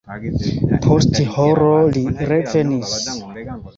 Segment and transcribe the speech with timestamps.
[0.85, 2.03] Post horo li
[2.33, 2.97] revenis.